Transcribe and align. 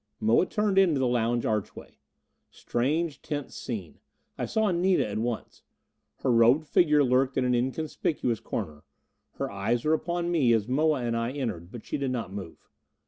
Moa 0.19 0.47
turned 0.47 0.79
into 0.79 0.97
the 0.99 1.07
lounge 1.07 1.45
archway. 1.45 1.99
Strange, 2.49 3.21
tense 3.21 3.55
scene. 3.55 3.99
I 4.35 4.47
saw 4.47 4.67
Anita 4.69 5.07
at 5.07 5.19
once. 5.19 5.61
Her 6.23 6.31
robed 6.31 6.65
figure 6.65 7.03
lurked 7.03 7.37
in 7.37 7.45
an 7.45 7.53
inconspicuous 7.53 8.39
corner; 8.39 8.83
her 9.33 9.51
eyes 9.51 9.85
were 9.85 9.93
upon 9.93 10.31
me 10.31 10.53
as 10.53 10.67
Moa 10.67 11.03
and 11.03 11.15
I 11.15 11.29
entered, 11.33 11.69
but 11.71 11.85
she 11.85 11.97
did 11.99 12.09
not 12.09 12.33
move. 12.33 12.67